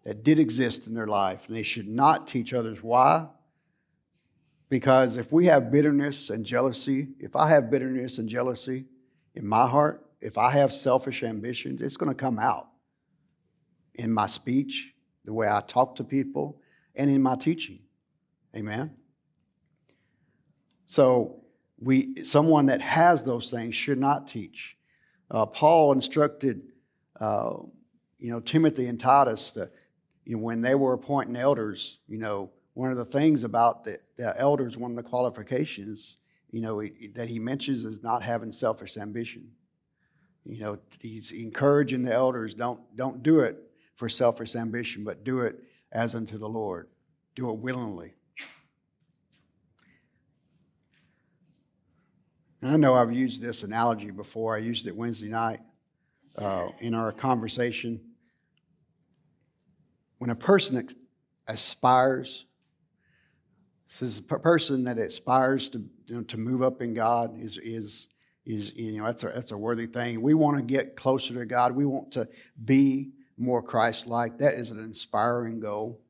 [0.04, 3.28] that did exist in their life, and they should not teach others why.
[4.70, 8.86] Because if we have bitterness and jealousy, if I have bitterness and jealousy
[9.34, 12.70] in my heart, if I have selfish ambitions, it's going to come out
[13.94, 14.94] in my speech,
[15.24, 16.62] the way I talk to people,
[16.96, 17.80] and in my teaching.
[18.56, 18.96] Amen.
[20.86, 21.42] So,
[21.78, 24.78] we someone that has those things should not teach.
[25.30, 26.62] Uh, Paul instructed,
[27.20, 27.56] uh,
[28.18, 29.72] you know, Timothy and Titus that
[30.26, 33.98] you know, when they were appointing elders, you know, one of the things about the,
[34.18, 36.18] the elders, one of the qualifications,
[36.52, 36.82] you know,
[37.14, 39.52] that he mentions is not having selfish ambition.
[40.46, 43.58] You know, he's encouraging the elders don't don't do it
[43.96, 45.60] for selfish ambition, but do it
[45.92, 46.88] as unto the Lord.
[47.36, 48.14] Do it willingly.
[52.62, 54.56] And I know I've used this analogy before.
[54.56, 55.60] I used it Wednesday night
[56.38, 58.02] uh, in our conversation.
[60.18, 60.88] When a person
[61.48, 62.46] aspires,
[63.88, 68.08] says a person that aspires to, you know, to move up in God is, is
[68.46, 70.22] is you know that's a that's a worthy thing.
[70.22, 71.74] We want to get closer to God.
[71.74, 72.28] We want to
[72.64, 74.38] be more Christ-like.
[74.38, 76.02] That is an inspiring goal.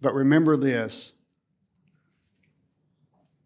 [0.00, 1.12] But remember this: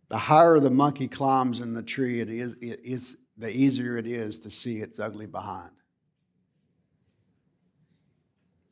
[0.09, 4.07] the higher the monkey climbs in the tree, it is it is the easier it
[4.07, 5.71] is to see its ugly behind.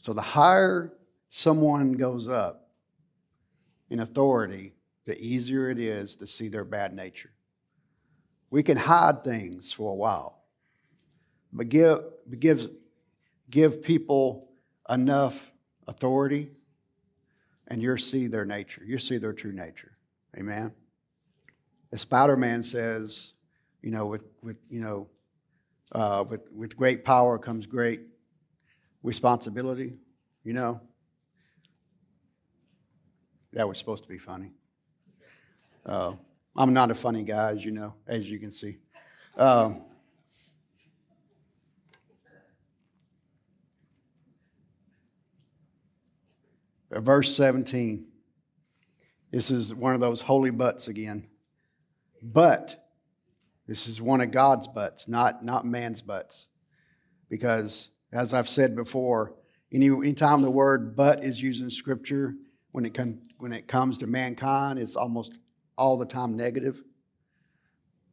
[0.03, 0.93] So the higher
[1.29, 2.69] someone goes up
[3.91, 7.34] in authority, the easier it is to see their bad nature.
[8.55, 10.45] We can hide things for a while,
[11.53, 11.99] but give,
[12.39, 12.71] give,
[13.51, 14.49] give people
[14.89, 15.51] enough
[15.89, 16.53] authority
[17.67, 18.81] and you'll see their nature.
[18.87, 19.97] You'll see their true nature.
[20.39, 20.73] Amen.
[21.91, 23.33] As Spider Man says,
[23.83, 25.09] you know, with, with you know,
[25.91, 28.03] uh, with, with great power comes great
[29.03, 29.95] responsibility,
[30.45, 30.81] you know.
[33.53, 34.53] That was supposed to be funny.
[35.85, 36.13] Uh,
[36.57, 38.79] I'm not a funny guy, as you know, as you can see.
[39.37, 39.83] Um,
[46.91, 48.07] verse 17.
[49.33, 51.27] This is one of those holy buts again.
[52.23, 52.77] But,
[53.67, 56.47] this is one of God's buts, not, not man's buts.
[57.29, 59.35] Because, as I've said before,
[59.73, 62.35] any, anytime the word but is used in Scripture,
[62.71, 65.37] when it, com- when it comes to mankind, it's almost
[65.77, 66.83] all the time negative.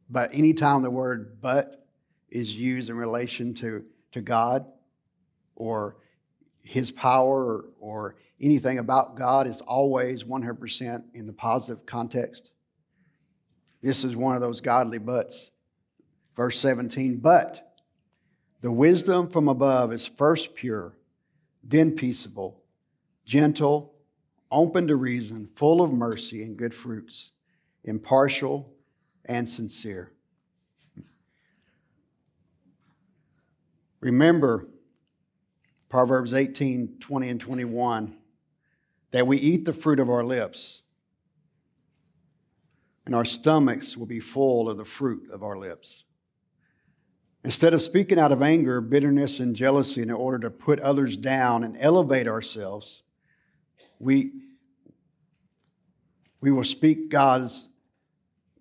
[0.08, 1.86] But anytime the word but
[2.30, 4.66] is used in relation to, to God
[5.54, 5.96] or
[6.62, 12.52] his power or, or anything about God is always 100% in the positive context.
[13.82, 15.50] This is one of those godly buts.
[16.36, 17.74] Verse 17, but
[18.62, 20.96] the wisdom from above is first pure,
[21.62, 22.62] then peaceable,
[23.26, 23.92] gentle,
[24.50, 27.32] open to reason, full of mercy and good fruits,
[27.84, 28.72] impartial
[29.24, 30.12] and sincere.
[34.00, 34.68] Remember
[35.88, 38.16] Proverbs 18 20 and 21
[39.10, 40.82] that we eat the fruit of our lips,
[43.04, 46.04] and our stomachs will be full of the fruit of our lips.
[47.44, 51.64] Instead of speaking out of anger, bitterness, and jealousy in order to put others down
[51.64, 53.02] and elevate ourselves,
[53.98, 54.32] we,
[56.40, 57.68] we will speak God's,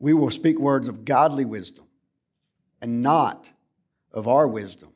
[0.01, 1.85] we will speak words of godly wisdom
[2.81, 3.51] and not
[4.11, 4.93] of our wisdom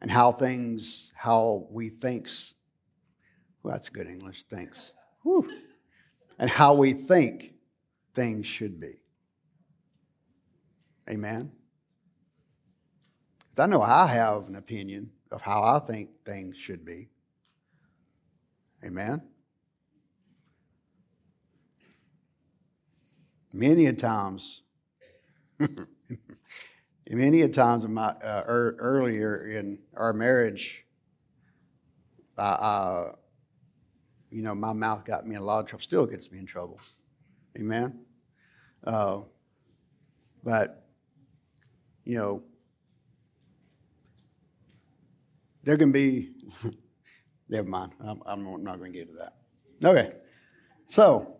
[0.00, 2.54] and how things, how we thinks,
[3.62, 4.92] well, that's good English, thanks.
[5.24, 5.50] Whew.
[6.38, 7.54] And how we think
[8.14, 9.00] things should be.
[11.10, 11.50] Amen.
[13.58, 17.08] I know I have an opinion of how I think things should be.
[18.84, 19.22] Amen.
[23.52, 24.62] Many a times,
[27.08, 30.84] many a times in my uh, er, earlier in our marriage,
[32.38, 33.12] I,
[34.30, 35.82] you know, my mouth got me in a lot of trouble.
[35.82, 36.80] Still gets me in trouble.
[37.58, 38.04] Amen.
[38.84, 39.20] Uh,
[40.44, 40.86] but
[42.04, 42.42] you know,
[45.62, 46.32] there can be.
[47.48, 47.92] never mind.
[48.00, 49.36] I'm, I'm not going to get to that.
[49.84, 50.12] Okay.
[50.86, 51.35] So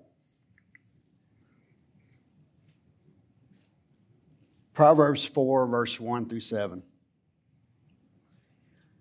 [4.76, 6.82] Proverbs 4, verse 1 through 7.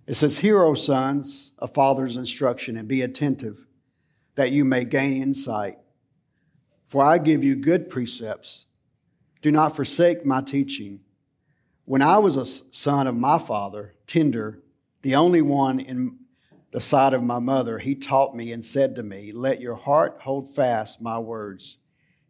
[0.08, 3.68] It says, Hear, O sons, a father's instruction, and be attentive,
[4.36, 5.76] that you may gain insight.
[6.88, 8.68] For I give you good precepts.
[9.42, 11.02] Do not forsake my teaching.
[11.84, 14.64] When I was a son of my father, tender,
[15.02, 16.20] the only one in
[16.72, 20.20] the side of my mother, he taught me and said to me, Let your heart
[20.22, 21.80] hold fast my words.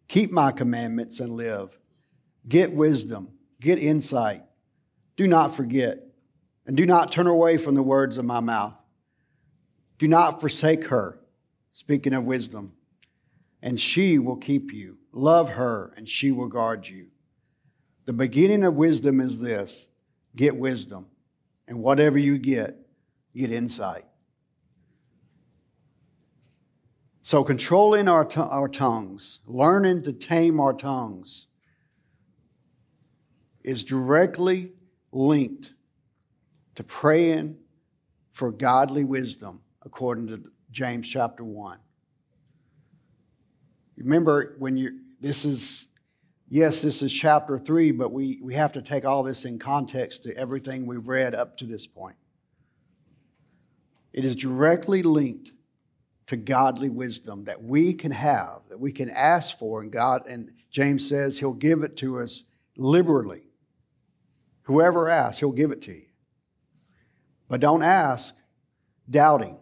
[0.07, 1.77] Keep my commandments and live.
[2.47, 3.34] Get wisdom
[3.65, 4.43] Get insight.
[5.15, 5.97] Do not forget.
[6.67, 8.79] And do not turn away from the words of my mouth.
[9.97, 11.19] Do not forsake her,
[11.73, 12.73] speaking of wisdom,
[13.63, 14.99] and she will keep you.
[15.11, 17.07] Love her, and she will guard you.
[18.05, 19.87] The beginning of wisdom is this
[20.35, 21.07] get wisdom.
[21.67, 22.77] And whatever you get,
[23.35, 24.05] get insight.
[27.23, 31.47] So, controlling our, t- our tongues, learning to tame our tongues,
[33.65, 34.71] is directly
[35.11, 35.73] linked
[36.75, 37.57] to praying
[38.31, 41.79] for godly wisdom, according to James chapter 1.
[43.97, 45.87] Remember, when you this is,
[46.49, 50.23] yes, this is chapter 3, but we, we have to take all this in context
[50.23, 52.17] to everything we've read up to this point.
[54.13, 55.51] It is directly linked
[56.27, 60.51] to godly wisdom that we can have, that we can ask for, and God, and
[60.69, 62.43] James says he'll give it to us
[62.77, 63.43] liberally.
[64.65, 66.05] Whoever asks, he'll give it to you.
[67.47, 68.35] But don't ask
[69.09, 69.57] doubting,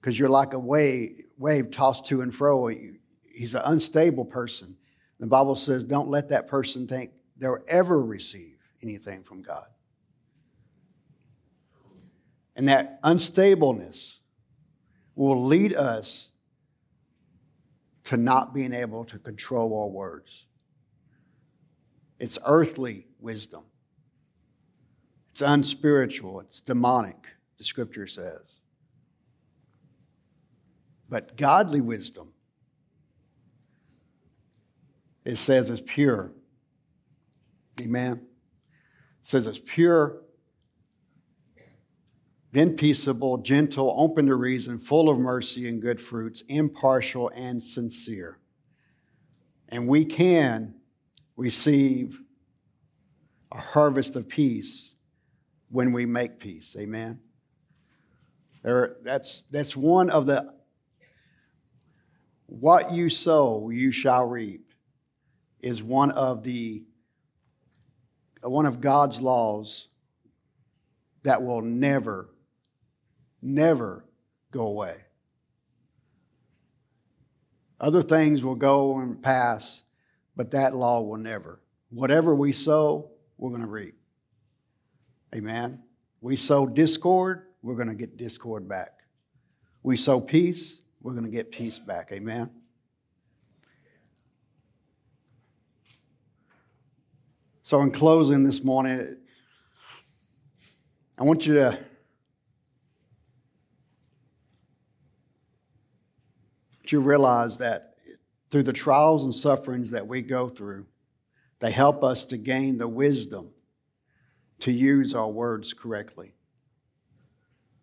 [0.00, 2.68] because you're like a wave, wave tossed to and fro.
[2.68, 4.76] He's an unstable person.
[5.20, 9.66] The Bible says, don't let that person think they'll ever receive anything from God.
[12.54, 14.20] And that unstableness
[15.14, 16.30] will lead us
[18.04, 20.46] to not being able to control our words.
[22.18, 23.64] It's earthly wisdom.
[25.36, 27.26] It's unspiritual, it's demonic,
[27.58, 28.56] the scripture says.
[31.10, 32.32] But godly wisdom,
[35.26, 36.32] it says, is pure.
[37.78, 38.12] Amen.
[38.14, 40.22] It says it's pure,
[42.52, 48.38] then peaceable, gentle, open to reason, full of mercy and good fruits, impartial and sincere.
[49.68, 50.76] And we can
[51.36, 52.20] receive
[53.52, 54.94] a harvest of peace
[55.76, 56.74] when we make peace.
[56.80, 57.20] Amen.
[58.62, 60.54] There, that's, that's one of the
[62.46, 64.72] what you sow, you shall reap,
[65.60, 66.84] is one of the
[68.42, 69.88] one of God's laws
[71.24, 72.30] that will never,
[73.42, 74.06] never
[74.52, 74.96] go away.
[77.78, 79.82] Other things will go and pass,
[80.34, 81.60] but that law will never.
[81.90, 83.96] Whatever we sow, we're going to reap.
[85.36, 85.82] Amen.
[86.22, 89.00] We sow discord, we're going to get discord back.
[89.82, 92.10] We sow peace, we're going to get peace back.
[92.10, 92.48] Amen.
[97.64, 99.18] So, in closing this morning,
[101.18, 101.78] I want you to
[106.86, 107.96] you realize that
[108.50, 110.86] through the trials and sufferings that we go through,
[111.58, 113.50] they help us to gain the wisdom
[114.60, 116.34] to use our words correctly.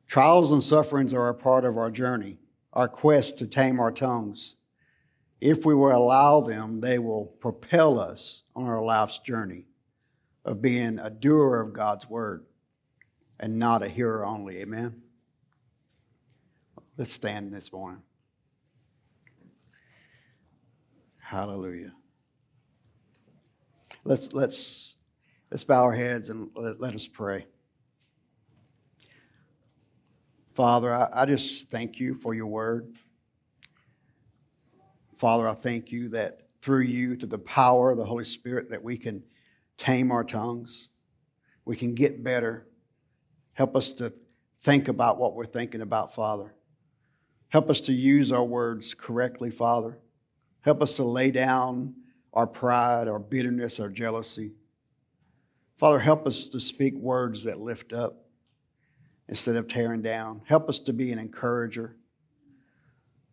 [0.07, 2.37] Trials and sufferings are a part of our journey,
[2.71, 4.55] our quest to tame our tongues.
[5.41, 9.67] If we will allow them, they will propel us on our life's journey
[10.45, 12.45] of being a doer of God's word
[13.39, 14.59] and not a hearer only.
[14.59, 15.01] Amen.
[16.97, 18.03] Let's stand this morning.
[21.21, 21.93] Hallelujah.
[24.05, 24.92] Let's let's
[25.53, 27.45] let's bow our heads and let, let us pray.
[30.55, 32.95] Father, I, I just thank you for your word.
[35.15, 38.83] Father, I thank you that through you, through the power of the Holy Spirit, that
[38.83, 39.21] we can
[39.77, 40.89] tame our tongues.
[41.65, 42.65] We can get better.
[43.53, 44.11] Help us to
[44.59, 46.55] think about what we're thinking about, Father.
[47.49, 49.99] Help us to use our words correctly, Father.
[50.61, 51.93] Help us to lay down
[52.33, 54.53] our pride, our bitterness, our jealousy.
[55.77, 58.25] Father, help us to speak words that lift up
[59.27, 60.41] instead of tearing down.
[60.45, 61.97] Help us to be an encourager.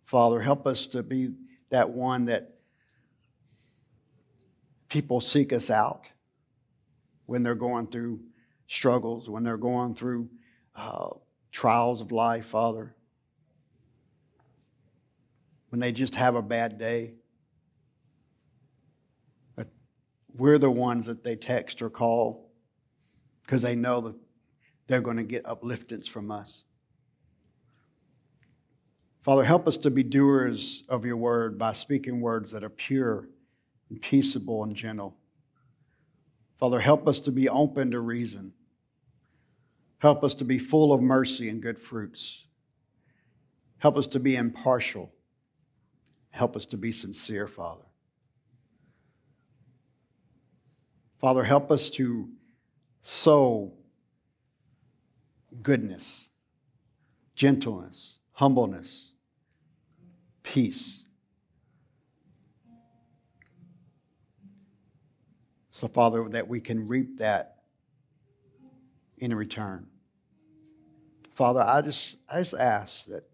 [0.04, 1.30] Father, help us to be
[1.70, 2.54] that one that
[4.88, 6.08] people seek us out
[7.26, 8.20] when they're going through
[8.66, 10.28] struggles, when they're going through
[10.74, 11.08] uh,
[11.52, 12.94] trials of life, Father.
[15.68, 17.14] When they just have a bad day.
[19.54, 19.68] But
[20.36, 22.50] we're the ones that they text or call
[23.42, 24.16] because they know that
[24.86, 26.64] they're going to get upliftance from us.
[29.22, 33.28] Father, help us to be doers of your word by speaking words that are pure
[33.90, 35.16] and peaceable and gentle.
[36.58, 38.52] Father, help us to be open to reason.
[39.98, 42.46] Help us to be full of mercy and good fruits.
[43.78, 45.12] Help us to be impartial.
[46.30, 47.89] Help us to be sincere, Father.
[51.20, 52.30] Father, help us to
[53.02, 53.74] sow
[55.62, 56.30] goodness,
[57.34, 59.12] gentleness, humbleness,
[60.42, 61.04] peace.
[65.70, 67.56] So, Father, that we can reap that
[69.18, 69.88] in return.
[71.34, 73.24] Father, I just, I just ask that,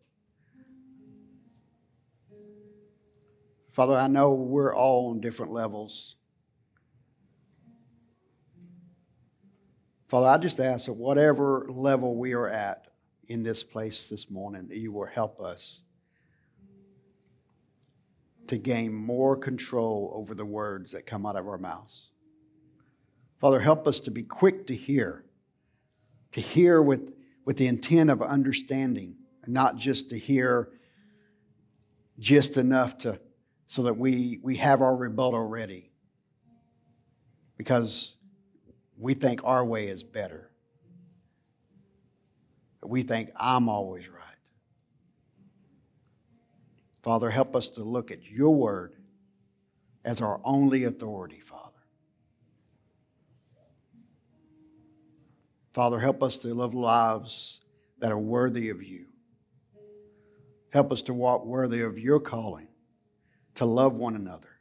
[3.70, 6.16] Father, I know we're all on different levels.
[10.09, 12.89] Father, I just ask that whatever level we are at
[13.29, 15.83] in this place this morning, that you will help us
[18.47, 22.11] to gain more control over the words that come out of our mouths.
[23.41, 25.25] Father, help us to be quick to hear,
[26.33, 27.13] to hear with,
[27.45, 30.71] with the intent of understanding, and not just to hear
[32.19, 33.21] just enough to
[33.67, 35.91] so that we, we have our rebuttal ready.
[37.57, 38.16] Because
[38.99, 40.51] we think our way is better.
[42.83, 44.23] We think I'm always right.
[47.03, 48.95] Father, help us to look at your word
[50.05, 51.63] as our only authority, Father.
[55.73, 57.61] Father, help us to live lives
[57.99, 59.07] that are worthy of you.
[60.71, 62.69] Help us to walk worthy of your calling,
[63.55, 64.56] to love one another.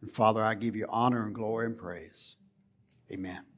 [0.00, 2.36] And Father, I give you honor and glory and praise.
[3.10, 3.49] Amen.